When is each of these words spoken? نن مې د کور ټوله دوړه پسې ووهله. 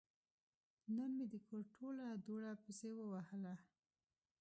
نن 0.95 1.09
مې 1.17 1.25
د 1.33 1.35
کور 1.47 1.63
ټوله 1.77 2.05
دوړه 2.25 2.51
پسې 2.63 2.89
ووهله. 2.93 3.55